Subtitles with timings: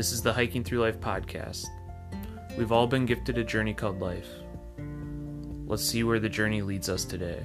[0.00, 1.66] This is the Hiking Through Life podcast.
[2.56, 4.30] We've all been gifted a journey called life.
[5.66, 7.42] Let's see where the journey leads us today.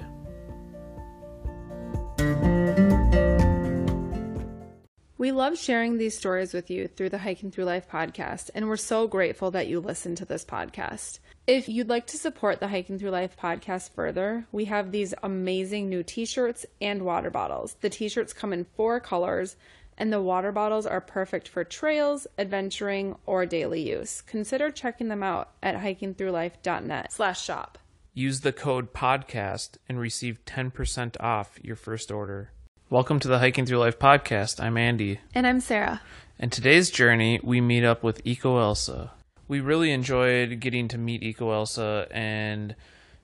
[5.18, 8.78] We love sharing these stories with you through the Hiking Through Life podcast, and we're
[8.78, 11.18] so grateful that you listen to this podcast.
[11.46, 15.90] If you'd like to support the Hiking Through Life podcast further, we have these amazing
[15.90, 17.76] new t shirts and water bottles.
[17.82, 19.56] The t shirts come in four colors,
[19.98, 24.20] and the water bottles are perfect for trails, adventuring, or daily use.
[24.22, 27.78] Consider checking them out at hikingthroughlife.net slash shop.
[28.12, 32.50] Use the code PODCAST and receive 10% off your first order.
[32.88, 34.62] Welcome to the Hiking Through Life podcast.
[34.62, 35.20] I'm Andy.
[35.34, 36.00] And I'm Sarah.
[36.38, 39.12] And today's journey, we meet up with Eco Elsa.
[39.48, 42.74] We really enjoyed getting to meet Eco Elsa and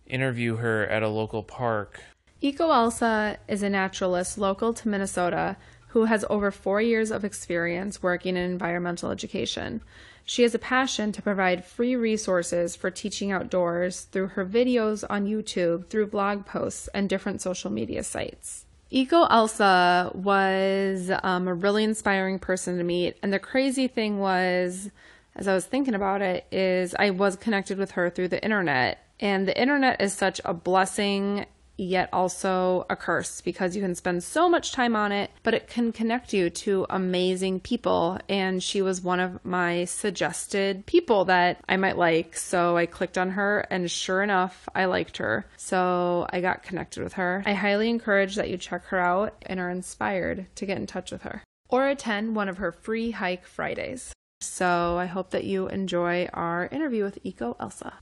[0.06, 2.00] interview her at a local park.
[2.40, 5.56] Eco Elsa is a naturalist local to Minnesota
[5.92, 9.82] who has over four years of experience working in environmental education.
[10.24, 15.26] She has a passion to provide free resources for teaching outdoors through her videos on
[15.26, 18.64] YouTube, through blog posts, and different social media sites.
[18.88, 23.18] Eco Elsa was um, a really inspiring person to meet.
[23.22, 24.90] And the crazy thing was,
[25.36, 29.04] as I was thinking about it, is I was connected with her through the internet.
[29.20, 31.44] And the internet is such a blessing
[31.76, 35.68] yet also a curse because you can spend so much time on it, but it
[35.68, 38.18] can connect you to amazing people.
[38.28, 42.36] And she was one of my suggested people that I might like.
[42.36, 45.46] So I clicked on her, and sure enough, I liked her.
[45.56, 47.42] So I got connected with her.
[47.46, 51.10] I highly encourage that you check her out and are inspired to get in touch
[51.10, 54.12] with her or attend one of her free hike Fridays.
[54.40, 57.94] So I hope that you enjoy our interview with Eco Elsa.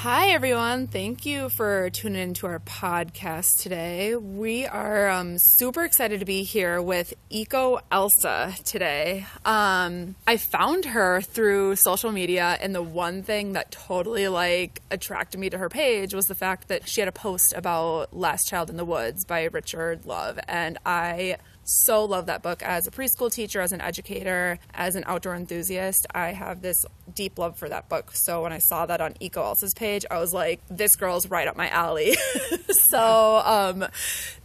[0.00, 0.88] Hi, everyone.
[0.88, 4.14] Thank you for tuning into our podcast today.
[4.14, 9.26] We are um, super excited to be here with Eco Elsa today.
[9.46, 15.40] Um, I found her through social media, and the one thing that totally like attracted
[15.40, 18.68] me to her page was the fact that she had a post about Last Child
[18.68, 23.30] in the Woods by Richard Louv, and I so love that book as a preschool
[23.30, 26.06] teacher, as an educator, as an outdoor enthusiast.
[26.14, 28.12] I have this deep love for that book.
[28.14, 31.48] So when I saw that on Eco Elsa's page, I was like, this girl's right
[31.48, 32.16] up my alley.
[32.90, 33.84] so um,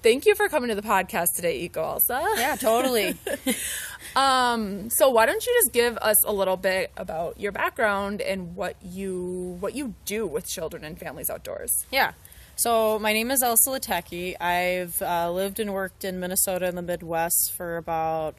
[0.01, 2.25] thank you for coming to the podcast today, Eco Elsa.
[2.37, 3.15] Yeah, totally.
[4.15, 8.55] um, so why don't you just give us a little bit about your background and
[8.55, 11.85] what you what you do with children and families outdoors?
[11.91, 12.13] Yeah.
[12.61, 14.39] So my name is Elsa Latecki.
[14.39, 18.35] I've uh, lived and worked in Minnesota in the Midwest for about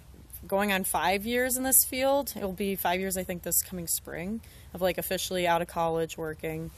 [0.47, 2.33] going on five years in this field.
[2.37, 4.41] It will be five years, I think, this coming spring
[4.75, 6.71] of like officially out of college working.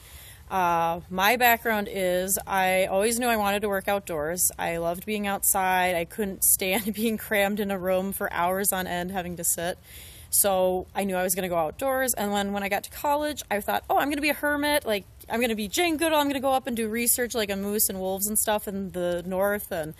[0.49, 4.49] Uh, my background is I always knew I wanted to work outdoors.
[4.57, 5.93] I loved being outside.
[5.93, 9.77] I couldn't stand being crammed in a room for hours on end having to sit.
[10.31, 12.13] So I knew I was going to go outdoors.
[12.13, 14.33] And then when I got to college, I thought, oh, I'm going to be a
[14.33, 14.85] hermit.
[14.85, 16.19] Like, I'm going to be Jane Goodall.
[16.19, 18.67] I'm going to go up and do research like on moose and wolves and stuff
[18.67, 19.71] in the north.
[19.71, 19.93] And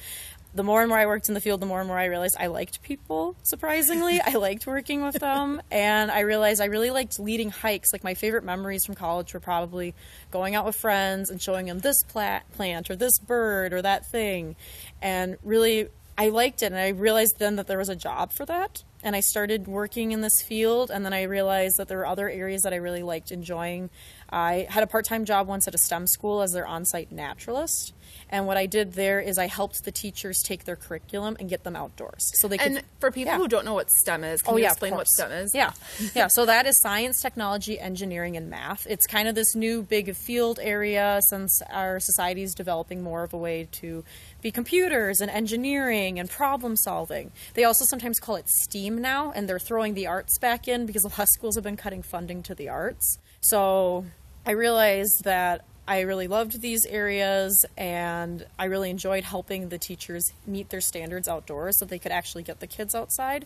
[0.54, 2.38] the more and more I worked in the field, the more and more I realized
[2.40, 4.22] I liked people, surprisingly.
[4.26, 5.62] I liked working with them.
[5.72, 7.92] And I realized I really liked leading hikes.
[7.92, 9.96] Like, my favorite memories from college were probably
[10.32, 14.56] going out with friends and showing them this plant or this bird or that thing.
[15.02, 16.68] And really, I liked it.
[16.68, 20.12] And I realized then that there was a job for that and I started working
[20.14, 20.90] in this field.
[20.90, 23.92] And then I realized that there were other areas that I really liked enjoying.
[24.36, 27.10] I had a part time job once at a STEM school as their on site
[27.10, 27.94] naturalist.
[28.30, 31.64] And what I did there is I helped the teachers take their curriculum and get
[31.64, 32.34] them outdoors.
[32.42, 33.38] So they could, and for people yeah.
[33.38, 35.56] who don't know what STEM is, can oh, you yeah, explain what STEM is?
[35.56, 35.72] Yeah,
[36.16, 36.28] yeah.
[36.30, 38.86] So that is science, technology, engineering, and math.
[38.90, 43.34] It's kind of this new big field area since our society is developing more of
[43.34, 44.04] a way to
[44.42, 47.32] be computers and engineering and problem solving.
[47.54, 51.06] They also sometimes call it STEAM now, and they're throwing the arts back in because
[51.06, 53.18] a lot of schools have been cutting funding to the arts.
[53.40, 54.06] So
[54.46, 60.32] I realized that I really loved these areas and I really enjoyed helping the teachers
[60.46, 63.46] meet their standards outdoors so they could actually get the kids outside.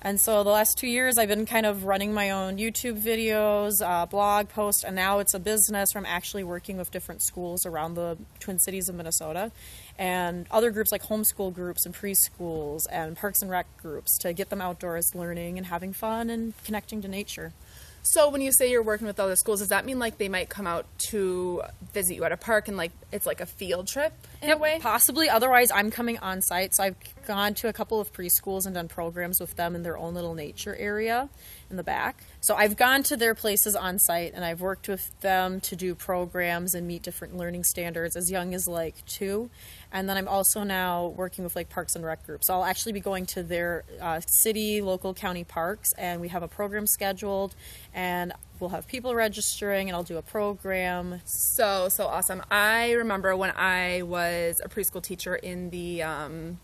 [0.00, 3.82] And so the last two years, I've been kind of running my own YouTube videos,
[3.82, 7.94] uh, blog post, and now it's a business from actually working with different schools around
[7.94, 9.50] the Twin Cities of Minnesota
[9.98, 14.50] and other groups like homeschool groups and preschools and parks and rec groups to get
[14.50, 17.52] them outdoors learning and having fun and connecting to nature.
[18.02, 20.48] So when you say you're working with other schools, does that mean like they might
[20.48, 21.62] come out to
[21.92, 24.12] visit you at a park and like it's like a field trip
[24.42, 24.78] in yep, a way?
[24.80, 25.28] Possibly.
[25.28, 26.74] Otherwise, I'm coming on site.
[26.74, 26.96] So I've
[27.26, 30.34] gone to a couple of preschools and done programs with them in their own little
[30.34, 31.28] nature area.
[31.70, 32.22] in the back.
[32.40, 35.94] So I've gone to their places on site and I've worked with them to do
[35.94, 39.50] programs and meet different learning standards as young as like two.
[39.92, 42.46] And then I'm also now working with like parks and rec groups.
[42.46, 46.42] So I'll actually be going to their uh, city, local, county parks, and we have
[46.42, 47.54] a program scheduled,
[47.94, 51.20] and we'll have people registering, and I'll do a program.
[51.24, 52.42] So so awesome.
[52.50, 56.58] I remember when I was a preschool teacher in the um,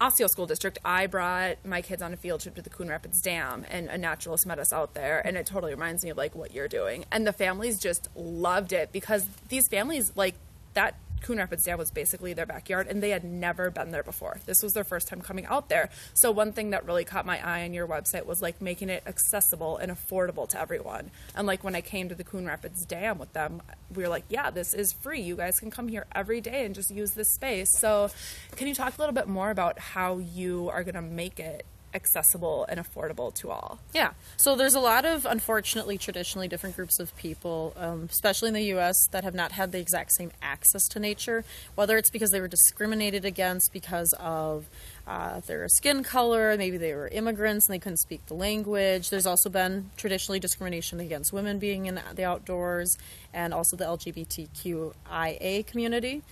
[0.00, 3.20] Osseo School District, I brought my kids on a field trip to the Coon Rapids
[3.20, 6.34] Dam, and a naturalist met us out there, and it totally reminds me of like
[6.34, 7.04] what you're doing.
[7.12, 10.34] And the families just loved it because these families like
[10.74, 14.40] that Coon Rapids Dam was basically their backyard, and they had never been there before.
[14.44, 15.88] This was their first time coming out there.
[16.12, 19.02] So one thing that really caught my eye on your website was like making it
[19.06, 21.10] accessible and affordable to everyone.
[21.34, 23.62] And like when I came to the Coon Rapids Dam with them,
[23.94, 25.20] we were like, yeah, this is free.
[25.20, 27.68] You guys can come here every day and just use this space.
[27.78, 28.10] So
[28.56, 31.64] can you talk a little bit more about how you are going to make it
[31.94, 33.78] accessible and affordable to all.
[33.92, 34.12] Yeah.
[34.36, 38.64] So there's a lot of, unfortunately, traditionally different groups of people, um, especially in the
[38.64, 41.44] U.S., that have not had the exact same access to nature,
[41.74, 44.66] whether it's because they were discriminated against because of
[45.06, 49.10] uh, their skin color, maybe they were immigrants and they couldn't speak the language.
[49.10, 52.96] There's also been traditionally discrimination against women being in the outdoors
[53.32, 56.22] and also the LGBTQIA community.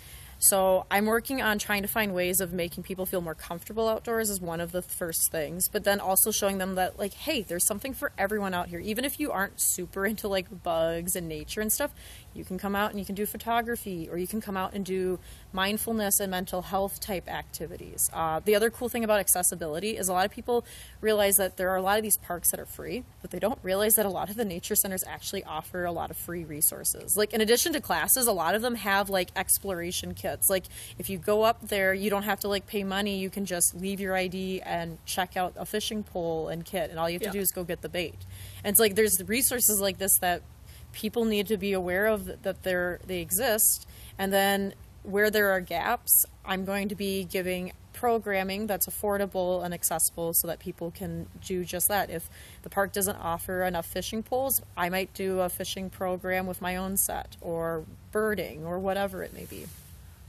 [0.42, 4.28] So I'm working on trying to find ways of making people feel more comfortable outdoors
[4.28, 7.64] is one of the first things, but then also showing them that like, hey, there's
[7.64, 8.80] something for everyone out here.
[8.80, 11.92] Even if you aren't super into like bugs and nature and stuff,
[12.34, 14.84] you can come out and you can do photography, or you can come out and
[14.84, 15.19] do
[15.52, 18.08] mindfulness and mental health type activities.
[18.12, 20.64] Uh, the other cool thing about accessibility is a lot of people
[21.00, 23.58] realize that there are a lot of these parks that are free, but they don't
[23.62, 27.17] realize that a lot of the nature centers actually offer a lot of free resources.
[27.17, 30.49] Like, in addition to classes, a lot of them have like exploration kits.
[30.49, 30.64] Like,
[30.99, 33.75] if you go up there, you don't have to like pay money, you can just
[33.75, 37.23] leave your ID and check out a fishing pole and kit, and all you have
[37.23, 37.32] to Yeah.
[37.32, 38.14] do is go get the bait.
[38.64, 40.43] And it's like there's resources like this that
[40.92, 43.86] people need to be aware of that they're they exist
[44.18, 49.74] and then where there are gaps i'm going to be giving programming that's affordable and
[49.74, 52.28] accessible so that people can do just that if
[52.62, 56.76] the park doesn't offer enough fishing poles i might do a fishing program with my
[56.76, 59.66] own set or birding or whatever it may be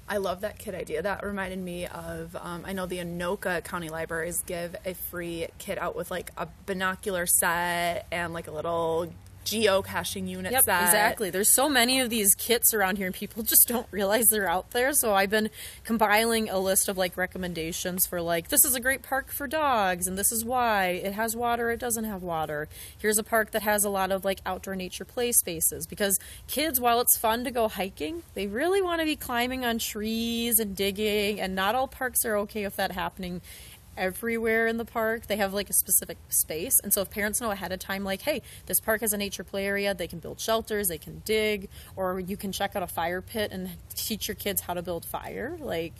[0.08, 1.02] I love that kit idea.
[1.02, 5.78] That reminded me of um, I know the Anoka County Libraries give a free kit
[5.78, 9.12] out with like a binocular set and like a little
[9.46, 10.84] geocaching units Yep, set.
[10.84, 11.30] exactly.
[11.30, 14.72] There's so many of these kits around here, and people just don't realize they're out
[14.72, 14.94] there.
[14.94, 15.50] So I've been
[15.84, 20.08] compiling a list of like recommendations for like this is a great park for dogs,
[20.08, 22.68] and this is why it has water, it doesn't have water.
[22.98, 26.80] Here's a park that has a lot of like outdoor nature play spaces because kids,
[26.80, 30.76] while it's fun to go hiking, they really want to be climbing on trees and
[30.76, 33.42] digging, and not all parks are okay with that happening
[33.98, 35.28] everywhere in the park.
[35.28, 36.80] They have like a specific space.
[36.80, 39.44] And so if parents know ahead of time, like, hey, this park has a nature
[39.44, 42.88] play area, they can build shelters, they can dig, or you can check out a
[42.88, 45.58] fire pit and teach your kids how to build fire.
[45.60, 45.94] Like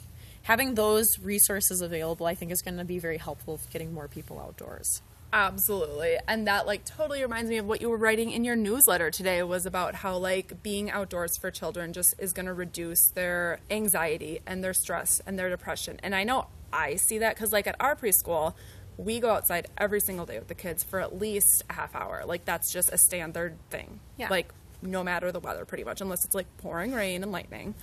[0.44, 4.08] having those resources available, I think is going to be very helpful with getting more
[4.08, 5.02] people outdoors.
[5.34, 6.18] Absolutely.
[6.28, 9.42] And that like totally reminds me of what you were writing in your newsletter today
[9.42, 14.42] was about how like being outdoors for children just is going to reduce their anxiety
[14.46, 16.00] and their stress and their depression.
[16.04, 18.54] And I know I see that cuz like at our preschool,
[18.98, 22.24] we go outside every single day with the kids for at least a half hour.
[22.26, 24.00] Like that's just a standard thing.
[24.18, 24.30] Yeah.
[24.30, 24.54] Like
[24.86, 27.74] no matter the weather pretty much unless it's like pouring rain and lightning.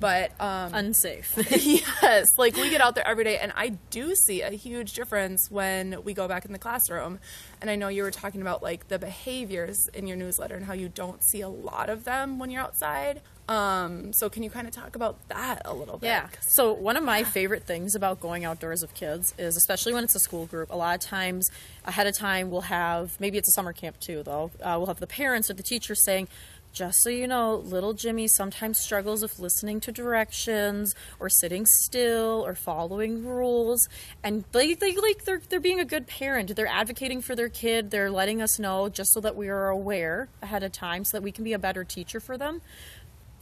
[0.00, 1.36] But um Unsafe.
[1.50, 5.50] yes, like we get out there every day, and I do see a huge difference
[5.50, 7.18] when we go back in the classroom.
[7.60, 10.74] And I know you were talking about like the behaviors in your newsletter and how
[10.74, 13.20] you don't see a lot of them when you're outside.
[13.48, 16.06] Um, so can you kind of talk about that a little bit?
[16.06, 16.28] Yeah.
[16.40, 20.14] So one of my favorite things about going outdoors with kids is, especially when it's
[20.14, 21.50] a school group, a lot of times
[21.84, 24.50] ahead of time we'll have maybe it's a summer camp too, though.
[24.62, 26.28] Uh, we'll have the parents or the teachers saying.
[26.72, 32.44] Just so you know, little Jimmy sometimes struggles with listening to directions or sitting still
[32.44, 33.88] or following rules.
[34.24, 36.56] And they, they like they're they're being a good parent.
[36.56, 37.92] They're advocating for their kid.
[37.92, 41.22] They're letting us know just so that we are aware ahead of time so that
[41.22, 42.60] we can be a better teacher for them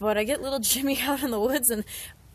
[0.02, 1.84] but I get little Jimmy out in the woods, and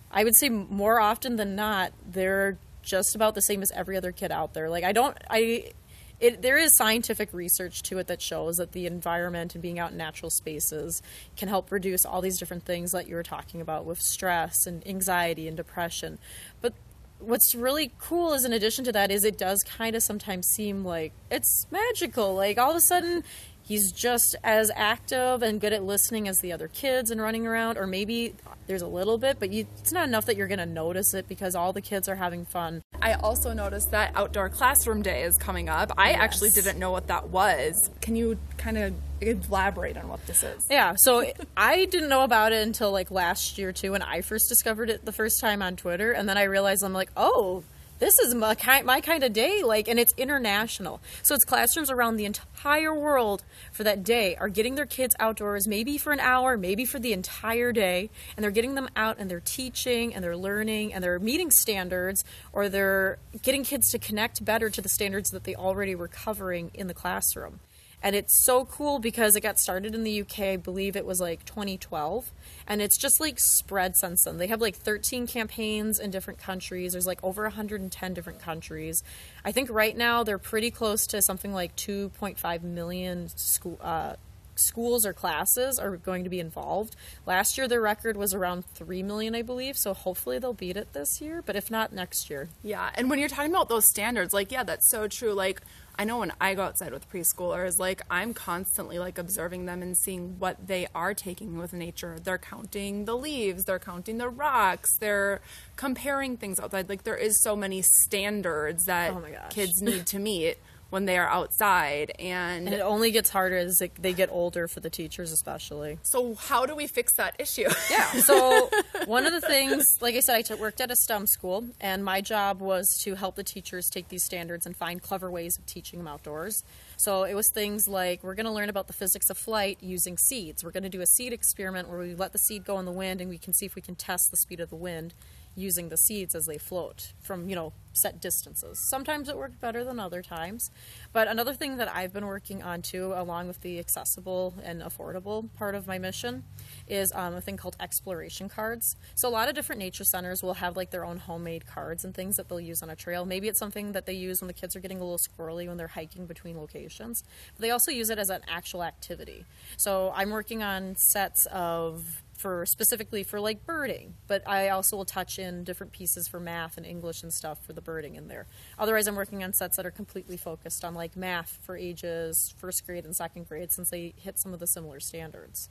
[0.09, 4.11] I would say more often than not, they're just about the same as every other
[4.11, 4.69] kid out there.
[4.69, 5.71] Like I don't, I,
[6.19, 9.91] it there is scientific research to it that shows that the environment and being out
[9.91, 11.01] in natural spaces
[11.35, 14.87] can help reduce all these different things that you were talking about with stress and
[14.87, 16.17] anxiety and depression.
[16.61, 16.73] But
[17.19, 20.85] what's really cool is in addition to that is it does kind of sometimes seem
[20.85, 22.33] like it's magical.
[22.33, 23.23] Like all of a sudden
[23.67, 27.77] he's just as active and good at listening as the other kids and running around
[27.77, 28.33] or maybe
[28.67, 31.27] there's a little bit, but you, it's not enough that you're going to notice it
[31.27, 32.81] because all the kids are having fun.
[33.01, 35.91] I also noticed that outdoor classroom day is coming up.
[35.97, 37.89] I actually didn't know what that was.
[38.01, 40.67] Can you kind of elaborate on what this is?
[40.69, 44.49] Yeah, so I didn't know about it until like last year too when I first
[44.49, 47.63] discovered it the first time on Twitter, and then I realized I'm like, oh,
[47.99, 51.01] this is my kind, my kind of day like and it's international.
[51.23, 55.67] So it's classrooms around the entire world for that day are getting their kids outdoors
[55.67, 59.29] maybe for an hour maybe for the entire day and they're getting them out and
[59.29, 62.23] they're teaching and they're learning and they're meeting standards
[62.53, 66.71] or they're getting kids to connect better to the standards that they already were covering
[66.73, 67.59] in the classroom
[68.07, 70.39] and it's so cool because it got started in the UK.
[70.39, 72.31] I believe it was like 2012,
[72.65, 74.37] and it's just like spread since then.
[74.37, 76.93] They have like 13 campaigns in different countries.
[76.93, 79.03] There's like over 110 different countries.
[79.43, 83.77] I think right now they're pretty close to something like 2.5 million school.
[83.81, 84.13] Uh,
[84.55, 86.95] schools or classes are going to be involved.
[87.25, 90.93] Last year their record was around 3 million I believe, so hopefully they'll beat it
[90.93, 92.49] this year, but if not next year.
[92.63, 95.33] Yeah, and when you're talking about those standards, like yeah, that's so true.
[95.33, 95.61] Like
[95.99, 99.97] I know when I go outside with preschoolers, like I'm constantly like observing them and
[99.97, 102.17] seeing what they are taking with nature.
[102.21, 105.41] They're counting the leaves, they're counting the rocks, they're
[105.75, 106.87] comparing things outside.
[106.87, 110.57] Like there is so many standards that Oh kids need to meet
[110.89, 114.67] when they are outside and And it only gets harder as they- they get older
[114.67, 115.99] for the teachers especially.
[116.03, 117.67] so how do we fix that issue?
[117.91, 118.11] Yeah.
[118.21, 118.69] So
[119.05, 122.03] one of the things, like I said, I t- worked at a STEM school, and
[122.03, 125.65] my job was to help the teachers take these standards and find clever ways of
[125.65, 126.63] teaching them outdoors.
[126.97, 130.17] So it was things like we're going to learn about the physics of flight using
[130.17, 130.63] seeds.
[130.63, 132.91] We're going to do a seed experiment where we let the seed go in the
[132.91, 135.13] wind, and we can see if we can test the speed of the wind
[135.55, 138.79] using the seeds as they float from you know set distances.
[138.89, 140.71] Sometimes it worked better than other times,
[141.13, 145.49] but another thing that I've been working on too, along with the accessible and affordable
[145.55, 146.43] part of my mission,
[146.87, 148.95] is um, a thing called exploration cards.
[149.15, 152.13] So a lot of different nature centers will have like their own homemade cards and
[152.13, 153.25] things that they'll use on a trail.
[153.25, 155.77] Maybe it's something that they use when the kids are getting a little squirrely when
[155.77, 157.23] they're hiking between locations.
[157.55, 159.45] But they also use it as an actual activity.
[159.77, 165.05] So I'm working on sets of for specifically for like birding, but I also will
[165.05, 168.45] touch in different pieces for math and English and stuff for the birding in there.
[168.77, 172.85] Otherwise, I'm working on sets that are completely focused on like math for ages first
[172.85, 175.69] grade and second grade since they hit some of the similar standards.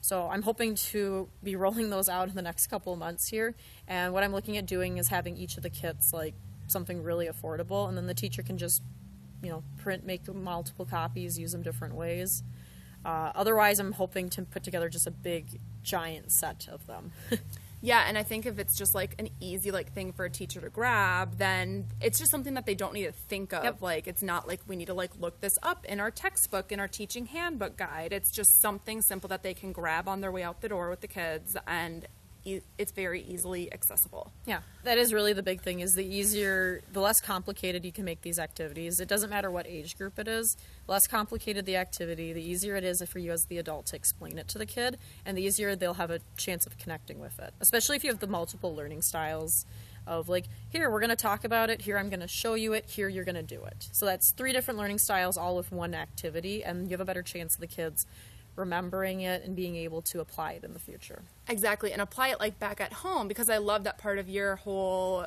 [0.00, 3.54] So I'm hoping to be rolling those out in the next couple of months here.
[3.86, 6.34] And what I'm looking at doing is having each of the kits like
[6.68, 8.82] something really affordable, and then the teacher can just,
[9.42, 12.42] you know, print, make multiple copies, use them different ways.
[13.04, 17.12] Uh, otherwise, I'm hoping to put together just a big, giant set of them.
[17.80, 20.60] Yeah, and I think if it's just like an easy like thing for a teacher
[20.60, 23.64] to grab, then it's just something that they don't need to think of.
[23.64, 23.82] Yep.
[23.82, 26.80] Like it's not like we need to like look this up in our textbook in
[26.80, 28.12] our teaching handbook guide.
[28.12, 31.00] It's just something simple that they can grab on their way out the door with
[31.00, 32.06] the kids and
[32.48, 34.32] e- it's very easily accessible.
[34.46, 35.80] Yeah, that is really the big thing.
[35.80, 39.00] Is the easier, the less complicated you can make these activities.
[39.00, 40.56] It doesn't matter what age group it is.
[40.86, 44.38] Less complicated the activity, the easier it is for you as the adult to explain
[44.38, 47.54] it to the kid, and the easier they'll have a chance of connecting with it.
[47.60, 49.66] Especially if you have the multiple learning styles
[50.06, 51.82] of like, here we're going to talk about it.
[51.82, 52.86] Here I'm going to show you it.
[52.88, 53.88] Here you're going to do it.
[53.92, 57.22] So that's three different learning styles, all with one activity, and you have a better
[57.22, 58.06] chance of the kids
[58.56, 61.22] remembering it and being able to apply it in the future.
[61.48, 64.56] Exactly, and apply it like back at home because I love that part of your
[64.56, 65.26] whole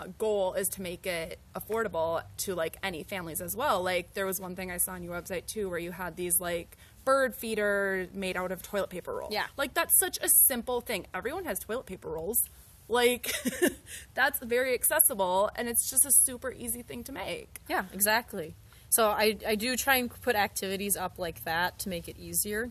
[0.00, 3.82] uh, goal is to make it affordable to like any families as well.
[3.82, 6.40] Like there was one thing I saw on your website too where you had these
[6.40, 9.28] like bird feeder made out of toilet paper roll.
[9.30, 9.46] Yeah.
[9.56, 11.06] Like that's such a simple thing.
[11.12, 12.42] Everyone has toilet paper rolls.
[12.88, 13.32] Like
[14.14, 17.60] that's very accessible and it's just a super easy thing to make.
[17.68, 18.54] Yeah, exactly.
[18.88, 22.70] So I, I do try and put activities up like that to make it easier.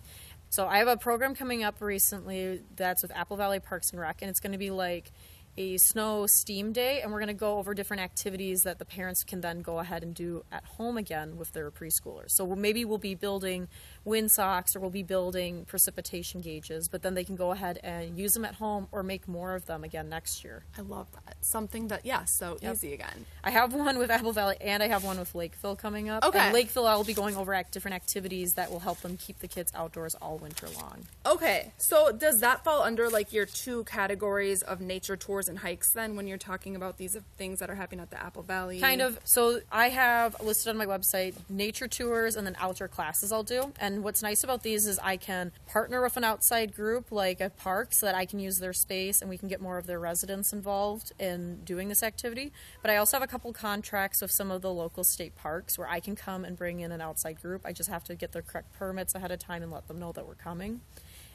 [0.49, 4.21] So I have a program coming up recently that's with Apple Valley Parks and Rec,
[4.21, 5.11] and it's going to be like
[5.59, 9.25] a snow STEAM day, and we're going to go over different activities that the parents
[9.25, 12.29] can then go ahead and do at home again with their preschoolers.
[12.31, 13.67] So we'll, maybe we'll be building
[14.05, 18.17] wind socks or we'll be building precipitation gauges, but then they can go ahead and
[18.17, 20.63] use them at home or make more of them again next year.
[20.77, 21.35] I love that.
[21.41, 22.75] Something that yeah, so Yep.
[22.75, 23.25] easy again.
[23.43, 26.23] I have one with Apple Valley and I have one with Lakeville coming up.
[26.23, 26.39] Okay.
[26.39, 29.47] And Lakeville, I'll be going over act- different activities that will help them keep the
[29.49, 31.05] kids outdoors all winter long.
[31.25, 35.91] Okay, so does that fall under like your two categories of nature tours and hikes
[35.91, 38.79] then when you're talking about these things that are happening at the Apple Valley?
[38.79, 39.19] Kind of.
[39.23, 43.73] So I have listed on my website nature tours and then outdoor classes I'll do.
[43.79, 47.49] And what's nice about these is I can partner with an outside group like a
[47.49, 49.99] park so that I can use their space and we can get more of their
[49.99, 52.51] residents involved in doing this activity.
[52.81, 55.89] But I also have a couple contracts with some of the local state parks where
[55.89, 57.61] I can come and bring in an outside group.
[57.65, 60.11] I just have to get their correct permits ahead of time and let them know
[60.11, 60.81] that we're coming.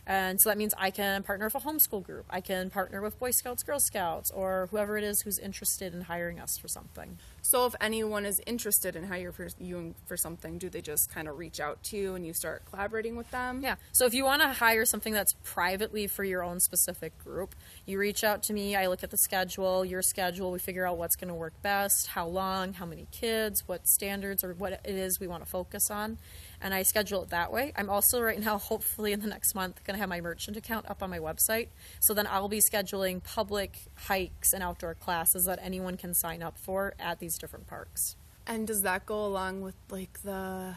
[0.06, 2.26] And so that means I can partner with a homeschool group.
[2.28, 6.02] I can partner with Boy Scouts, Girl Scouts, or whoever it is who's interested in
[6.02, 7.18] hiring us for something.
[7.44, 11.28] So if anyone is interested in hiring for you for something, do they just kind
[11.28, 13.60] of reach out to you and you start collaborating with them?
[13.62, 13.76] Yeah.
[13.92, 17.98] So if you want to hire something that's privately for your own specific group, you
[17.98, 18.74] reach out to me.
[18.74, 20.52] I look at the schedule, your schedule.
[20.52, 24.42] We figure out what's going to work best, how long, how many kids, what standards,
[24.42, 26.16] or what it is we want to focus on
[26.64, 27.72] and I schedule it that way.
[27.76, 30.88] I'm also right now, hopefully in the next month, going to have my merchant account
[30.90, 31.68] up on my website.
[32.00, 36.58] So then I'll be scheduling public hikes and outdoor classes that anyone can sign up
[36.58, 38.16] for at these different parks.
[38.46, 40.74] And does that go along with like the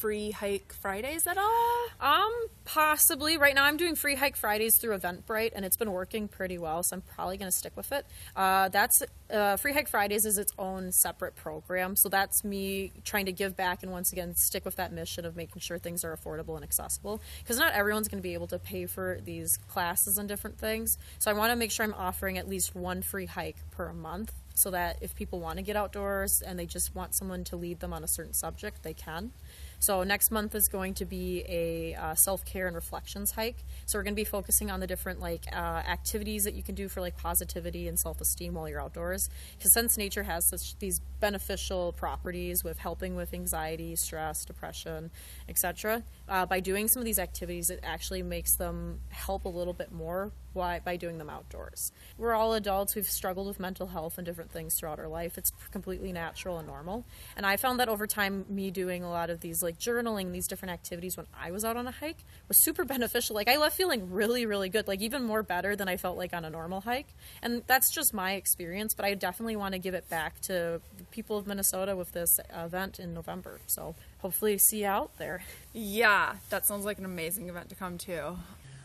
[0.00, 1.86] free hike Fridays at all?
[2.00, 2.32] Um,
[2.64, 3.36] possibly.
[3.36, 6.82] Right now, I'm doing free hike Fridays through Eventbrite, and it's been working pretty well.
[6.82, 8.06] So I'm probably going to stick with it.
[8.34, 11.96] Uh, that's uh, free hike Fridays is its own separate program.
[11.96, 15.36] So that's me trying to give back and once again stick with that mission of
[15.36, 17.20] making sure things are affordable and accessible.
[17.40, 20.96] Because not everyone's going to be able to pay for these classes and different things.
[21.18, 24.32] So I want to make sure I'm offering at least one free hike per month
[24.62, 27.80] so that if people want to get outdoors and they just want someone to lead
[27.80, 29.32] them on a certain subject, they can.
[29.80, 33.64] So next month is going to be a uh, self care and reflections hike.
[33.86, 36.74] So we're going to be focusing on the different like uh, activities that you can
[36.74, 39.30] do for like positivity and self esteem while you're outdoors.
[39.56, 45.10] Because since nature has such these beneficial properties with helping with anxiety, stress, depression,
[45.48, 46.02] etc.
[46.28, 49.92] Uh, by doing some of these activities, it actually makes them help a little bit
[49.92, 51.92] more why, by doing them outdoors.
[52.18, 52.94] We're all adults.
[52.94, 55.38] We've struggled with mental health and different things throughout our life.
[55.38, 57.04] It's completely natural and normal.
[57.36, 60.46] And I found that over time, me doing a lot of these like journaling, these
[60.46, 63.34] different activities when I was out on a hike was super beneficial.
[63.34, 66.34] Like I left feeling really, really good, like even more better than I felt like
[66.34, 67.14] on a normal hike.
[67.42, 71.04] And that's just my experience, but I definitely want to give it back to the
[71.10, 73.60] people of Minnesota with this event in November.
[73.66, 75.42] So hopefully see you out there.
[75.72, 78.36] Yeah, that sounds like an amazing event to come to.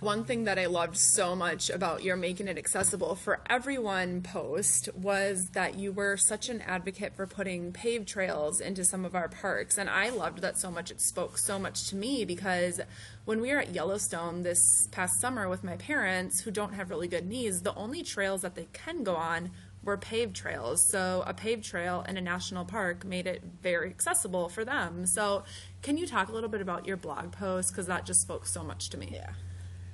[0.05, 4.88] One thing that I loved so much about your making it accessible for everyone post
[4.93, 9.27] was that you were such an advocate for putting paved trails into some of our
[9.27, 9.79] parks.
[9.79, 10.91] And I loved that so much.
[10.91, 12.79] It spoke so much to me because
[13.25, 17.07] when we were at Yellowstone this past summer with my parents who don't have really
[17.07, 19.50] good knees, the only trails that they can go on
[19.83, 20.87] were paved trails.
[20.91, 25.07] So a paved trail in a national park made it very accessible for them.
[25.07, 25.46] So
[25.81, 28.63] can you talk a little bit about your blog post because that just spoke so
[28.63, 29.09] much to me.
[29.11, 29.31] Yeah.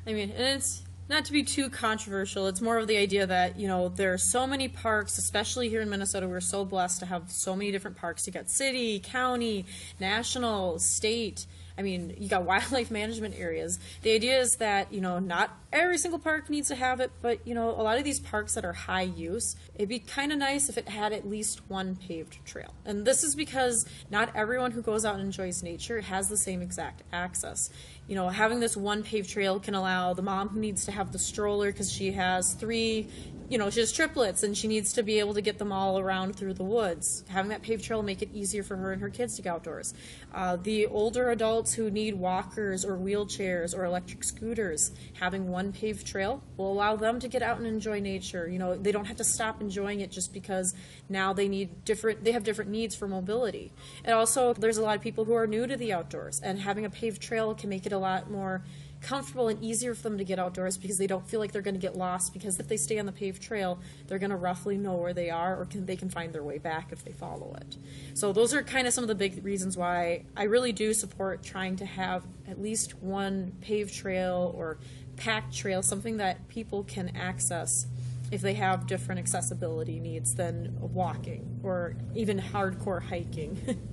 [0.05, 2.47] I mean, and it's not to be too controversial.
[2.47, 5.81] It's more of the idea that you know there are so many parks, especially here
[5.81, 6.27] in Minnesota.
[6.27, 8.25] We're so blessed to have so many different parks.
[8.25, 9.65] You got city, county,
[9.99, 11.45] national, state.
[11.81, 13.79] I mean, you got wildlife management areas.
[14.03, 17.45] The idea is that, you know, not every single park needs to have it, but,
[17.47, 20.37] you know, a lot of these parks that are high use, it'd be kind of
[20.37, 22.71] nice if it had at least one paved trail.
[22.85, 26.61] And this is because not everyone who goes out and enjoys nature has the same
[26.61, 27.71] exact access.
[28.07, 31.11] You know, having this one paved trail can allow the mom who needs to have
[31.11, 33.07] the stroller because she has three
[33.51, 35.99] you know, she has triplets and she needs to be able to get them all
[35.99, 37.25] around through the woods.
[37.27, 39.53] Having that paved trail will make it easier for her and her kids to get
[39.53, 39.93] outdoors.
[40.33, 46.07] Uh, the older adults who need walkers or wheelchairs or electric scooters, having one paved
[46.07, 48.47] trail will allow them to get out and enjoy nature.
[48.47, 50.73] You know, they don't have to stop enjoying it just because
[51.09, 53.73] now they need different, they have different needs for mobility.
[54.05, 56.85] And also, there's a lot of people who are new to the outdoors, and having
[56.85, 58.63] a paved trail can make it a lot more
[59.01, 61.75] comfortable and easier for them to get outdoors because they don't feel like they're going
[61.75, 64.77] to get lost because if they stay on the paved trail they're going to roughly
[64.77, 67.55] know where they are or can, they can find their way back if they follow
[67.59, 67.77] it.
[68.13, 71.43] So those are kind of some of the big reasons why i really do support
[71.43, 74.77] trying to have at least one paved trail or
[75.15, 77.87] packed trail something that people can access
[78.31, 83.79] if they have different accessibility needs than walking or even hardcore hiking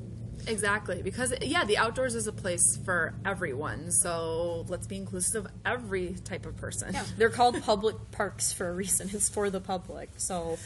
[0.48, 3.90] Exactly, because yeah, the outdoors is a place for everyone.
[3.90, 6.92] So let's be inclusive of every type of person.
[6.94, 7.04] Yeah.
[7.16, 9.10] They're called public parks for a reason.
[9.18, 10.10] It's for the public.
[10.16, 10.58] So,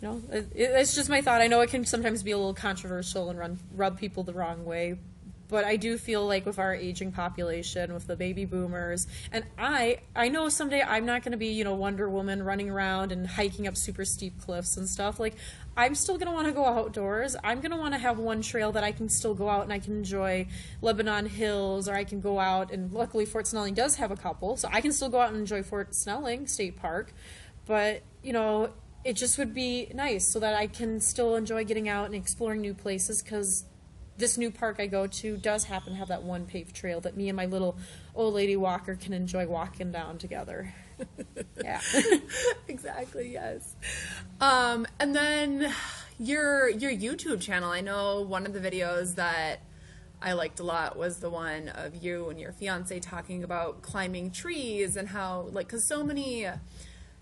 [0.00, 1.40] you know, it, it's just my thought.
[1.40, 4.64] I know it can sometimes be a little controversial and run, rub people the wrong
[4.64, 4.96] way,
[5.50, 9.98] but I do feel like with our aging population, with the baby boomers, and I,
[10.14, 13.26] I know someday I'm not going to be, you know, Wonder Woman running around and
[13.26, 15.18] hiking up super steep cliffs and stuff.
[15.18, 15.34] Like,
[15.76, 17.36] I'm still going to want to go outdoors.
[17.42, 19.72] I'm going to want to have one trail that I can still go out and
[19.72, 20.46] I can enjoy
[20.82, 24.56] Lebanon Hills, or I can go out, and luckily Fort Snelling does have a couple,
[24.56, 27.12] so I can still go out and enjoy Fort Snelling State Park.
[27.66, 28.70] But, you know,
[29.04, 32.60] it just would be nice so that I can still enjoy getting out and exploring
[32.60, 33.64] new places because
[34.18, 37.16] this new park I go to does happen to have that one paved trail that
[37.16, 37.78] me and my little
[38.14, 40.74] old lady walker can enjoy walking down together.
[41.64, 41.80] yeah.
[42.68, 43.74] exactly, yes.
[44.40, 45.72] Um, and then
[46.18, 49.60] your your YouTube channel, I know one of the videos that
[50.22, 54.30] I liked a lot was the one of you and your fiance talking about climbing
[54.30, 56.46] trees and how, like, because so many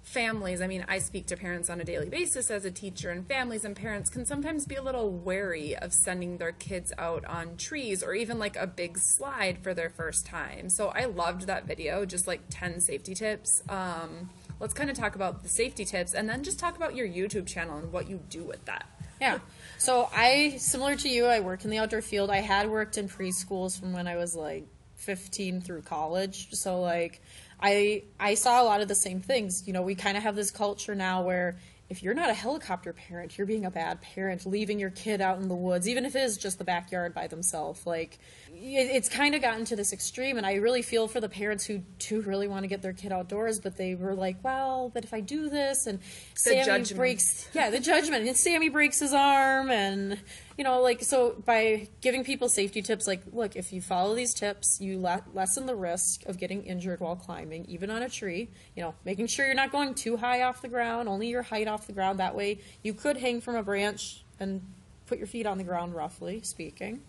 [0.08, 3.26] families, I mean, I speak to parents on a daily basis as a teacher, and
[3.26, 7.56] families and parents can sometimes be a little wary of sending their kids out on
[7.56, 10.68] trees or even like a big slide for their first time.
[10.70, 13.62] So I loved that video, just like 10 safety tips.
[13.68, 17.06] Um, let's kind of talk about the safety tips and then just talk about your
[17.06, 18.86] YouTube channel and what you do with that.
[19.20, 19.38] Yeah.
[19.78, 22.30] So I, similar to you, I work in the outdoor field.
[22.30, 24.66] I had worked in preschools from when I was like
[24.96, 26.48] 15 through college.
[26.52, 27.22] So like
[27.60, 29.66] I I saw a lot of the same things.
[29.66, 31.56] You know, we kind of have this culture now where
[31.90, 35.38] if you're not a helicopter parent, you're being a bad parent, leaving your kid out
[35.38, 37.86] in the woods, even if it is just the backyard by themselves.
[37.86, 38.18] Like,
[38.50, 41.64] it, it's kind of gotten to this extreme, and I really feel for the parents
[41.64, 45.04] who do really want to get their kid outdoors, but they were like, well, but
[45.04, 46.00] if I do this, and
[46.34, 46.96] Sammy judgment.
[46.96, 50.18] breaks, yeah, the judgment, and Sammy breaks his arm, and
[50.58, 54.34] you know, like, so by giving people safety tips, like, look, if you follow these
[54.34, 58.48] tips, you le- lessen the risk of getting injured while climbing, even on a tree.
[58.74, 61.68] You know, making sure you're not going too high off the ground, only your height
[61.68, 62.18] off the ground.
[62.18, 64.60] That way, you could hang from a branch and
[65.06, 67.02] put your feet on the ground, roughly speaking.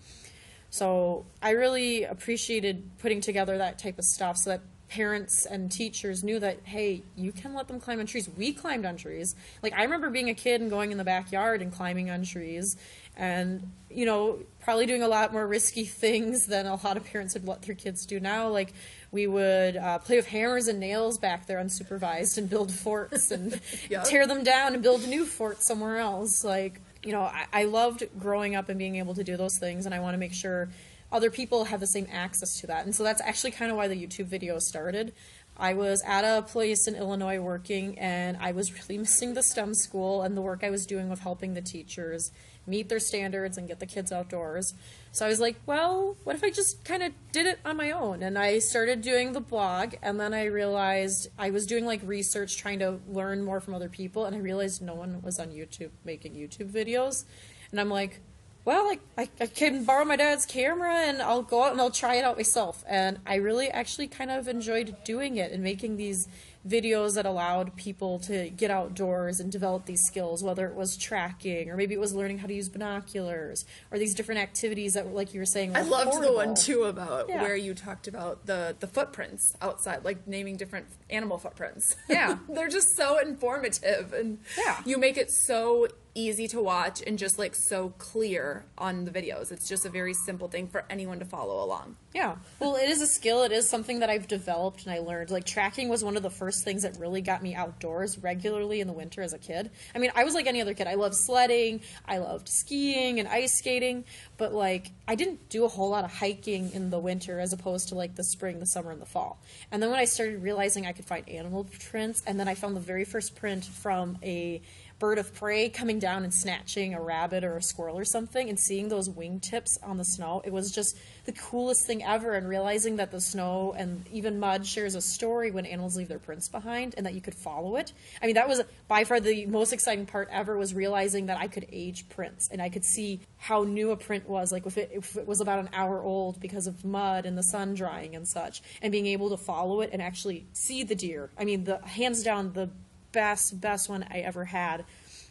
[0.69, 6.23] So I really appreciated putting together that type of stuff so that parents and teachers
[6.23, 9.71] knew that hey you can let them climb on trees we climbed on trees like
[9.73, 12.75] i remember being a kid and going in the backyard and climbing on trees
[13.19, 17.33] and you know probably doing a lot more risky things than a lot of parents
[17.35, 18.47] would let their kids do now.
[18.49, 18.73] Like
[19.11, 23.59] we would uh, play with hammers and nails back there unsupervised and build forts and
[23.89, 24.03] Yep.
[24.05, 26.43] tear them down and build a new fort somewhere else.
[26.43, 29.85] Like you know I, I loved growing up and being able to do those things
[29.85, 30.67] and i want to make sure
[31.11, 32.85] other people have the same access to that.
[32.85, 35.13] And so that's actually kind of why the youtube video started
[35.59, 39.73] I was at a place in Illinois working, and I was really missing the STEM
[39.73, 42.31] school and the work I was doing with helping the teachers
[42.65, 44.73] meet their standards and get the kids outdoors.
[45.11, 47.91] So I was like, well, what if I just kind of did it on my
[47.91, 48.21] own?
[48.21, 52.57] And I started doing the blog, and then I realized I was doing like research,
[52.57, 55.91] trying to learn more from other people, and I realized no one was on YouTube
[56.05, 57.25] making YouTube videos.
[57.71, 58.21] And I'm like,
[58.65, 61.91] well, like I, I can borrow my dad's camera and I'll go out and I'll
[61.91, 62.83] try it out myself.
[62.87, 66.27] And I really actually kind of enjoyed doing it and making these
[66.67, 71.69] videos that allowed people to get outdoors and develop these skills, whether it was tracking
[71.69, 75.33] or maybe it was learning how to use binoculars or these different activities that, like
[75.33, 77.41] you were saying, I loved the one too about Yeah.
[77.41, 81.95] where you talked about the the footprints outside, like naming different animal footprints.
[82.09, 82.37] Yeah.
[82.49, 84.81] they're just so informative, and Yeah.
[84.85, 85.87] you make it so
[86.19, 89.51] easy to watch and just like so clear on the videos.
[89.51, 91.95] It's just a very simple thing for anyone to follow along.
[92.13, 92.35] Yeah.
[92.59, 93.43] Well, it is a skill.
[93.43, 95.31] It is something that I've developed and I learned.
[95.31, 98.87] Like tracking was one of the first things that really got me outdoors regularly in
[98.87, 99.69] the winter as a kid.
[99.95, 100.87] I mean, I was like any other kid.
[100.87, 104.05] I loved sledding, I loved skiing and ice skating,
[104.37, 107.89] but like I didn't do a whole lot of hiking in the winter as opposed
[107.89, 109.41] to like the spring, the summer, and the fall.
[109.71, 112.75] And then when I started realizing I could find animal prints, and then I found
[112.75, 114.61] the very first print from a
[114.99, 118.59] bird of prey coming down and snatching a rabbit or a squirrel or something and
[118.59, 122.33] seeing those wingtips on the snow it was just the coolest thing ever.
[122.33, 126.19] And realizing that the snow and even mud shares a story when animals leave their
[126.19, 127.93] prints behind and that you could follow it.
[128.21, 131.47] I mean that was by far the most exciting part ever was realizing that i
[131.47, 134.51] could age prints and i could see how new a print was.
[134.51, 137.43] Like if it, if it was about an hour old because of mud and the
[137.43, 141.29] sun drying and such and being able to follow it and actually see the deer.
[141.37, 142.69] I mean the hands down the
[143.11, 144.85] best best one I ever had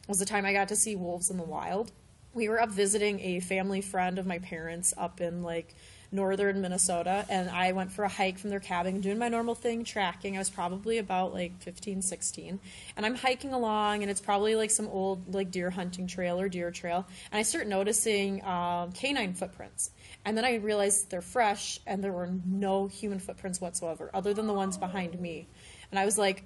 [0.06, 1.92] was the time I got to see wolves in the wild.
[2.34, 5.74] We were up visiting a family friend of my parents up in like
[6.10, 9.84] northern Minnesota and I went for a hike from their cabin doing my normal thing
[9.84, 10.36] tracking.
[10.36, 12.58] I was probably about like 15, 16
[12.96, 16.48] and I'm hiking along and it's probably like some old like deer hunting trail or
[16.48, 19.90] deer trail and I start noticing um, canine footprints.
[20.24, 24.46] And then I realized they're fresh and there were no human footprints whatsoever other than
[24.46, 25.46] the ones behind me.
[25.90, 26.44] And I was like,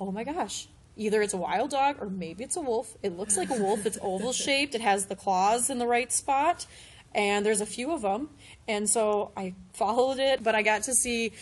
[0.00, 2.98] oh my gosh either it's a wild dog or maybe it's a wolf.
[3.02, 3.86] It looks like a wolf.
[3.86, 6.66] It's oval shaped it has the claws in the right spot
[7.14, 8.30] and there's a few of them
[8.66, 11.32] and so i followed it but i got to see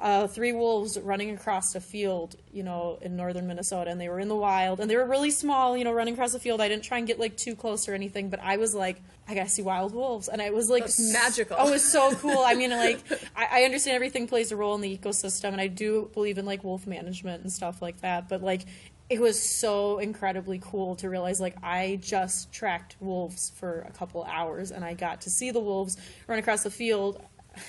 [0.00, 4.18] uh, three wolves running across a field, you know, in northern Minnesota, and they were
[4.18, 6.60] in the wild, and they were really small, you know, running across the field.
[6.60, 9.34] I didn't try and get like too close or anything, but I was like, I
[9.34, 11.56] gotta see wild wolves, and it was like That's magical.
[11.58, 12.38] Oh, it was so cool.
[12.38, 13.00] I mean, like,
[13.36, 16.46] I, I understand everything plays a role in the ecosystem, and I do believe in
[16.46, 18.62] like wolf management and stuff like that, but like.
[19.10, 24.22] It was so incredibly cool to realize, like, I just tracked wolves for a couple
[24.22, 25.96] hours, and I got to see the wolves
[26.28, 27.20] run across the field.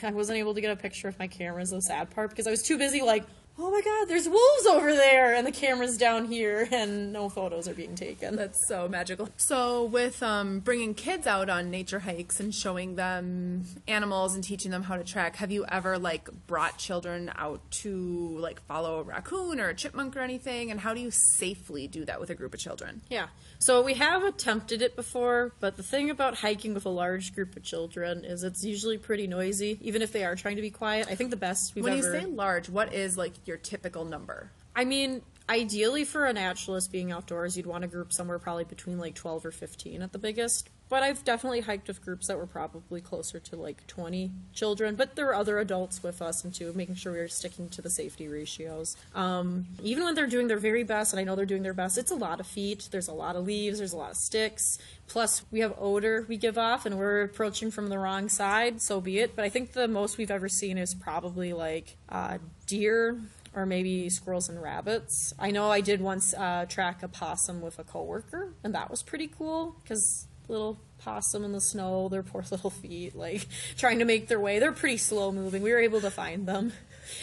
[0.04, 2.48] I wasn't able to get a picture with my camera, is the sad part, because
[2.48, 3.24] I was too busy, like,
[3.60, 7.68] oh my god, there's wolves over there, and the camera's down here, and no photos
[7.68, 8.36] are being taken.
[8.36, 9.30] That's so magical.
[9.38, 14.72] So, with um, bringing kids out on nature hikes and showing them animals and teaching
[14.72, 19.04] them how to track, have you ever like brought children out to like follow a
[19.04, 20.72] raccoon or a chipmunk or anything?
[20.72, 23.02] And how do you safely do that with a group of children?
[23.10, 23.28] Yeah.
[23.60, 27.56] So we have attempted it before, but the thing about hiking with a large group
[27.56, 31.08] of children is it's usually pretty noisy, even if they are trying to be quiet.
[31.10, 32.14] I think the best we've When ever.
[32.14, 34.52] you say large, what is like your typical number?
[34.76, 38.98] I mean, ideally for a naturalist being outdoors, you'd want a group somewhere probably between
[38.98, 40.70] like 12 or 15 at the biggest.
[40.92, 44.96] But I've definitely hiked with groups that were probably closer to like 20 children.
[44.96, 47.82] But there were other adults with us, and too, making sure we were sticking to
[47.82, 48.98] the safety ratios.
[49.16, 51.98] Um, even when they're doing their very best, and I know they're doing their best,
[51.98, 52.90] it's a lot of feet.
[52.92, 53.78] There's a lot of leaves.
[53.78, 54.80] There's a lot of sticks.
[55.08, 58.82] Plus, we have odor we give off, and we're approaching from the wrong side.
[58.82, 59.34] So be it.
[59.34, 63.18] But I think the most we've ever seen is probably like uh, deer
[63.56, 65.34] or maybe squirrels and rabbits.
[65.40, 69.04] I know I did once uh, track a possum with a coworker, and that was
[69.04, 74.06] pretty cool because little possum in the snow, their poor little feet, like trying to
[74.06, 74.60] make their way.
[74.60, 75.62] They're pretty slow moving.
[75.62, 76.74] We were able to find them.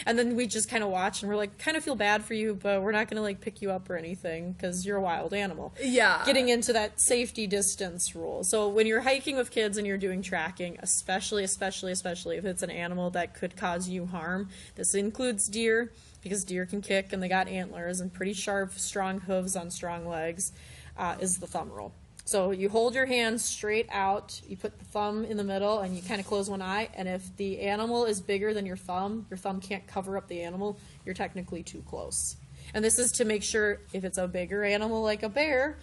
[0.05, 2.33] And then we just kind of watch and we're like, kind of feel bad for
[2.33, 5.01] you, but we're not going to like pick you up or anything because you're a
[5.01, 5.73] wild animal.
[5.81, 6.23] Yeah.
[6.25, 8.43] Getting into that safety distance rule.
[8.43, 12.61] So when you're hiking with kids and you're doing tracking, especially, especially, especially if it's
[12.61, 17.23] an animal that could cause you harm, this includes deer because deer can kick and
[17.23, 20.51] they got antlers and pretty sharp, strong hooves on strong legs,
[20.97, 21.93] uh, is the thumb rule.
[22.29, 25.95] So you hold your hand straight out, you put the thumb in the middle, and
[25.95, 26.89] you kind of close one eye.
[26.93, 30.43] And if the animal is bigger than your thumb, your thumb can't cover up the
[30.43, 32.35] animal, you're technically too close.
[32.75, 35.79] And this is to make sure if it's a bigger animal like a bear,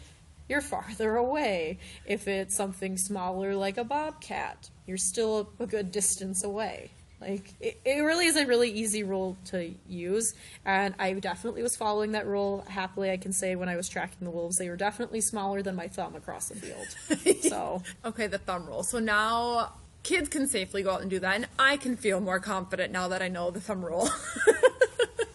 [0.49, 1.81] you're farther away.
[2.07, 6.93] If it's something smaller like a bobcat, you're still a good distance away.
[7.21, 11.75] Like it, it really is a really easy rule to use, and I definitely was
[11.75, 13.11] following that rule happily.
[13.11, 15.89] I can say when I was tracking the wolves, they were definitely smaller than my
[15.89, 17.43] thumb across the field.
[17.43, 18.83] so Okay, the thumb rule.
[18.83, 22.39] So now kids can safely go out and do that, and I can feel more
[22.39, 24.11] confident now that I know the thumb rule.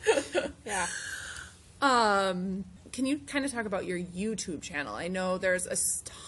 [0.66, 0.88] yeah,
[1.82, 4.96] Um, can you kind of talk about your YouTube channel?
[4.96, 5.78] I know there's a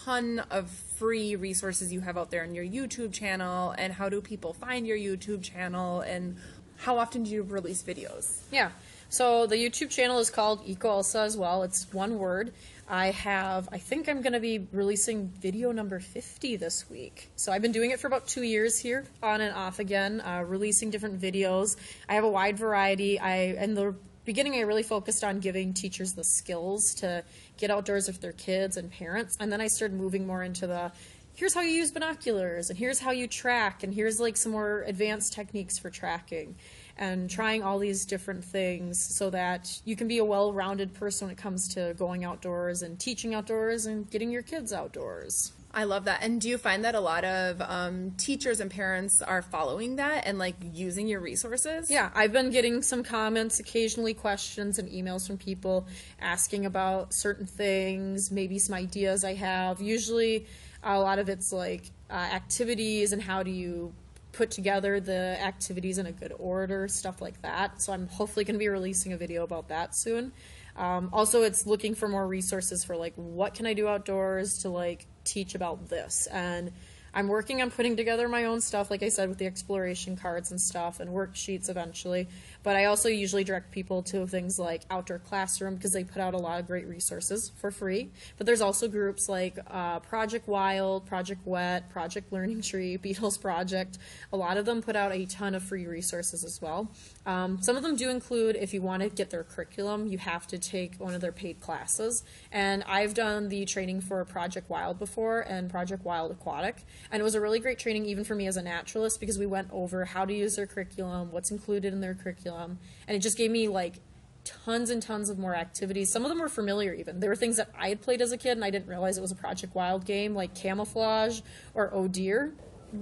[0.02, 0.70] ton of
[1.04, 4.86] free resources you have out there on your YouTube channel, and how do people find
[4.86, 6.34] your YouTube channel, and
[6.78, 8.40] how often do you release videos?
[8.50, 8.70] yeah.
[9.10, 11.62] So the YouTube channel is called Eco Elsa as well.
[11.62, 12.54] It's one word.
[12.88, 17.30] I have, I think I'm going to be releasing video number 50 this week.
[17.36, 20.42] So I've been doing it for about two years here, on and off again, uh,
[20.46, 21.76] releasing different videos.
[22.08, 23.20] I have a wide variety.
[23.20, 27.24] I and the beginning, I really focused on giving teachers the skills to
[27.56, 30.92] get outdoors with their kids and parents, and then I started moving more into the
[31.36, 34.84] here's how you use binoculars, and here's how you track, and here's like some more
[34.86, 36.54] advanced techniques for tracking
[36.96, 41.32] and trying all these different things so that you can be a well-rounded person when
[41.32, 45.52] it comes to going outdoors and teaching outdoors and getting your kids outdoors.
[45.74, 46.22] I love that.
[46.22, 50.26] And do you find that a lot of um, teachers and parents are following that
[50.26, 51.90] and like using your resources?
[51.90, 55.86] Yeah, I've been getting some comments, occasionally questions and emails from people
[56.20, 59.80] asking about certain things, maybe some ideas I have.
[59.80, 60.46] Usually,
[60.82, 63.92] a lot of it's like uh, activities and how do you
[64.32, 67.80] put together the activities in a good order, stuff like that.
[67.80, 70.32] So I'm hopefully going to be releasing a video about that soon.
[70.76, 74.68] Um, also, it's looking for more resources for like what can I do outdoors to
[74.68, 76.72] like teach about this and
[77.14, 80.50] I'm working on putting together my own stuff, like I said, with the exploration cards
[80.50, 82.28] and stuff and worksheets eventually.
[82.64, 86.32] But I also usually direct people to things like Outdoor Classroom because they put out
[86.32, 88.10] a lot of great resources for free.
[88.38, 93.98] But there's also groups like uh, Project Wild, Project Wet, Project Learning Tree, Beetles Project.
[94.32, 96.90] A lot of them put out a ton of free resources as well.
[97.26, 100.46] Um, some of them do include, if you want to get their curriculum, you have
[100.46, 102.24] to take one of their paid classes.
[102.50, 106.76] And I've done the training for Project Wild before and Project Wild Aquatic.
[107.12, 109.44] And it was a really great training, even for me as a naturalist, because we
[109.44, 112.53] went over how to use their curriculum, what's included in their curriculum.
[112.54, 114.00] And it just gave me like
[114.44, 116.10] tons and tons of more activities.
[116.10, 117.20] Some of them were familiar even.
[117.20, 119.22] There were things that I had played as a kid and I didn't realize it
[119.22, 121.40] was a Project Wild game, like camouflage
[121.74, 122.54] or oh dear.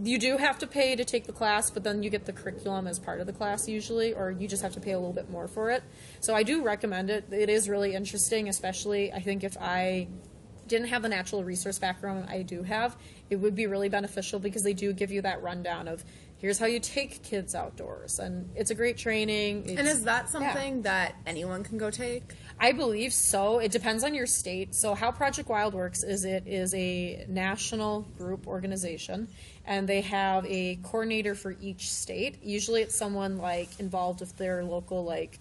[0.02, 2.86] You do have to pay to take the class, but then you get the curriculum
[2.86, 5.28] as part of the class usually, or you just have to pay a little bit
[5.28, 5.82] more for it.
[6.20, 7.30] So I do recommend it.
[7.30, 10.08] It is really interesting, especially I think if I
[10.66, 12.96] didn't have the natural resource background I do have,
[13.28, 16.04] it would be really beneficial because they do give you that rundown of
[16.42, 19.78] here's how you take kids outdoors, and it's a great training.
[19.78, 20.30] And is that yeah.
[20.30, 22.34] something that anyone can go take?
[22.58, 23.60] I believe so.
[23.60, 24.74] It depends on your state.
[24.74, 29.28] So, how Project Wild works is it is a national group organization,
[29.64, 32.42] and they have a coordinator for each state.
[32.42, 35.38] Usually, it's someone like involved with their local like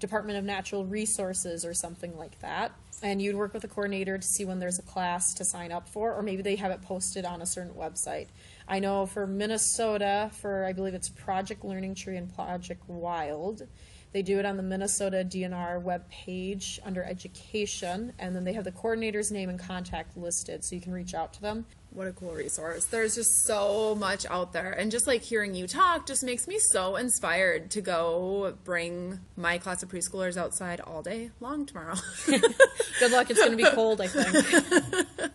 [0.00, 2.72] Department of Natural Resources or something like that.
[3.02, 5.86] And you'd work with a coordinator to see when there's a class to sign up
[5.86, 8.28] for, or maybe they have it posted on a certain website.
[8.68, 13.66] I know for Minnesota, for I believe it's Project Learning Tree and Project Wild,
[14.12, 18.64] they do it on the Minnesota DNR web page under education, and then they have
[18.64, 21.66] the coordinator's name and contact listed, so you can reach out to them.
[21.90, 22.84] What a cool resource.
[22.86, 24.70] There's just so much out there.
[24.70, 29.56] And just like hearing you talk just makes me so inspired to go bring my
[29.58, 31.96] class of preschoolers outside all day long tomorrow.
[32.26, 35.06] Good luck, it's going to be cold, I think.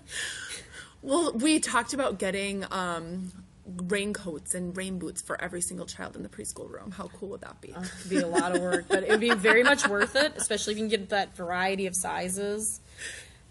[1.11, 3.33] well, we talked about getting um,
[3.65, 6.91] raincoats and rain boots for every single child in the preschool room.
[6.91, 7.73] How cool would that be?
[7.73, 10.31] Uh, it'd be a lot of work, but it would be very much worth it,
[10.37, 12.79] especially if you can get that variety of sizes.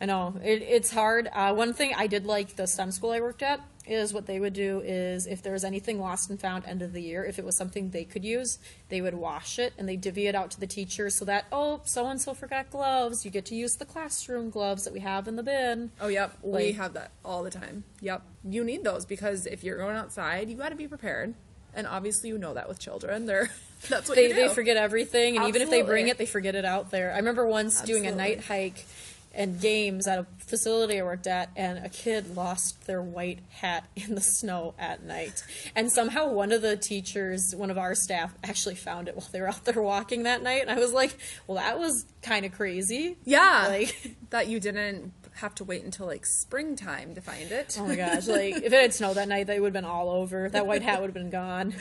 [0.00, 1.28] I know it, it's hard.
[1.30, 4.38] Uh, one thing I did like the STEM school I worked at is what they
[4.38, 7.38] would do is if there was anything lost and found end of the year, if
[7.38, 10.50] it was something they could use, they would wash it and they divvy it out
[10.52, 13.76] to the teachers so that oh so and so forgot gloves, you get to use
[13.76, 15.90] the classroom gloves that we have in the bin.
[16.00, 17.84] Oh yep, we have that all the time.
[18.00, 21.34] Yep, you need those because if you're going outside, you got to be prepared.
[21.74, 23.50] And obviously, you know that with children, they're
[23.88, 26.64] that's what They they forget everything, and even if they bring it, they forget it
[26.64, 27.12] out there.
[27.12, 28.84] I remember once doing a night hike
[29.32, 33.84] and games at a facility I worked at, and a kid lost their white hat
[33.96, 35.42] in the snow at night.
[35.76, 39.40] And somehow one of the teachers, one of our staff, actually found it while they
[39.40, 40.62] were out there walking that night.
[40.62, 41.16] And I was like,
[41.46, 43.16] well, that was kind of crazy.
[43.24, 47.76] Yeah, Like- that you didn't have to wait until like springtime to find it.
[47.80, 48.26] Oh my gosh!
[48.26, 50.50] Like if it had snowed that night, they would have been all over.
[50.50, 51.72] That white hat would have been gone.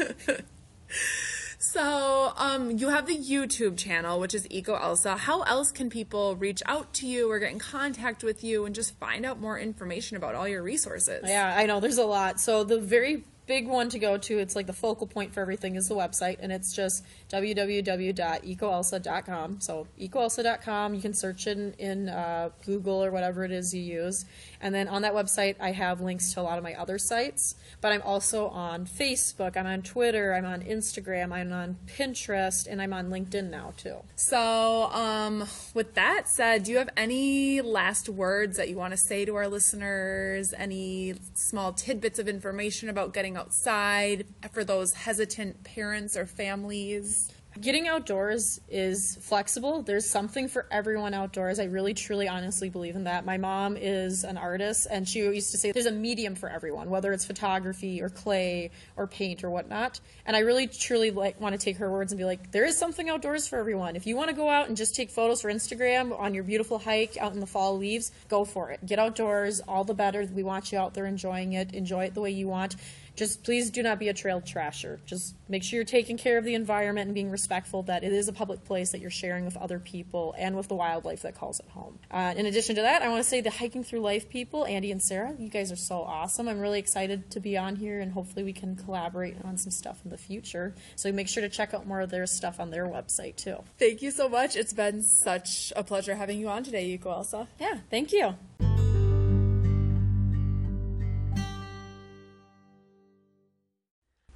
[1.61, 5.17] So, um, you have the YouTube channel, which is Eco Elsa.
[5.17, 8.73] How else can people reach out to you or get in contact with you and
[8.73, 11.25] just find out more information about all your resources?
[11.27, 11.81] Yeah, I know.
[11.81, 12.39] There's a lot.
[12.39, 15.75] So the very big one to go to, it's like the focal point for everything
[15.75, 19.59] is the website, and it's just www.ecoelsa.com.
[19.59, 23.81] So ecoelsa.com, you can search it in, in uh, Google or whatever it is you
[23.81, 24.25] use.
[24.61, 27.55] And then on that website, I have links to a lot of my other sites.
[27.81, 32.79] But I'm also on Facebook, I'm on Twitter, I'm on Instagram, I'm on Pinterest, and
[32.79, 33.95] I'm on LinkedIn now too.
[34.15, 38.97] So, um, with that said, do you have any last words that you want to
[38.97, 40.53] say to our listeners?
[40.55, 47.31] Any small tidbits of information about getting outside for those hesitant parents or families?
[47.59, 49.81] Getting outdoors is flexible.
[49.81, 51.59] There's something for everyone outdoors.
[51.59, 53.25] I really, truly, honestly believe in that.
[53.25, 56.89] My mom is an artist, and she used to say there's a medium for everyone,
[56.89, 59.99] whether it's photography or clay or paint or whatnot.
[60.25, 62.77] And I really, truly like want to take her words and be like, there is
[62.77, 63.95] something outdoors for everyone.
[63.95, 66.77] If you want to go out and just take photos for Instagram on your beautiful
[66.77, 68.85] hike out in the fall leaves, go for it.
[68.85, 70.25] Get outdoors, all the better.
[70.31, 71.73] We want you out there enjoying it.
[71.73, 72.75] Enjoy it the way you want
[73.19, 74.97] just please do not be a trail trasher.
[75.05, 78.29] Just make sure you're taking care of the environment and being respectful that it is
[78.29, 81.59] a public place that you're sharing with other people and with the wildlife that calls
[81.59, 81.99] it home.
[82.09, 84.89] Uh, in addition to that, I want to say the Hiking Through Life people, Andy
[84.89, 86.47] and Sarah, you guys are so awesome.
[86.47, 89.99] I'm really excited to be on here and hopefully we can collaborate on some stuff
[90.05, 90.73] in the future.
[90.95, 93.57] So make sure to check out more of their stuff on their website too.
[93.77, 94.55] Thank you so much.
[94.55, 97.49] It's been such a pleasure having you on today, Eco Elsa.
[97.59, 98.35] Yeah, thank you.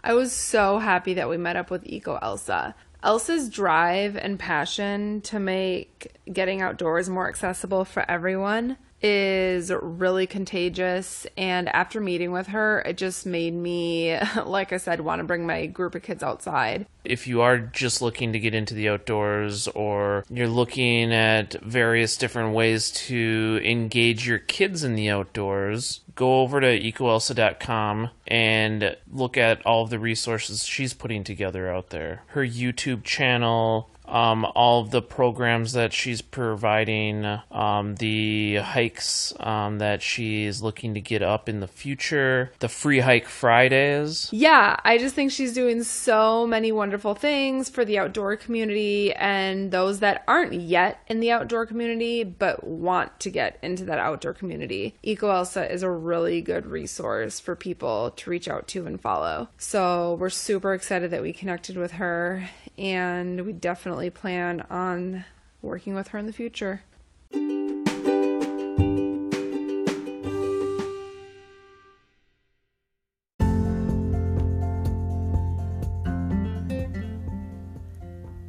[0.04, 2.76] I was so happy that we met up with Eco Elsa.
[3.02, 11.28] Elsa's drive and passion to make getting outdoors more accessible for everyone is really contagious.
[11.38, 15.46] And after meeting with her, it just made me, like I said, want to bring
[15.46, 16.88] my group of kids outside.
[17.04, 22.16] if you are just looking to get into the outdoors or you're looking at various
[22.16, 29.38] different ways to engage your kids in the outdoors, go over to ecoelsa.com and look
[29.38, 32.24] at all of the resources she's putting together out there.
[32.28, 39.80] Her YouTube channel, um, all of the programs that she's providing, um, the hikes um,
[39.80, 44.30] that she's looking to get up in the future, the free hike Fridays.
[44.32, 49.72] Yeah, I just think she's doing so many wonderful things for the outdoor community and
[49.72, 54.34] those that aren't yet in the outdoor community but want to get into that outdoor
[54.34, 54.96] community.
[55.04, 59.50] Eco Elsa is a really good resource for people to reach out to and follow.
[59.58, 65.26] So we're super excited that we connected with her and we definitely plan on
[65.62, 66.84] working with her in the future.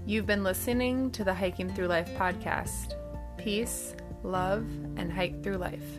[0.06, 2.94] You've been listening to the Hiking Through Life podcast.
[3.36, 4.64] Peace, love,
[4.96, 5.98] and hike through life.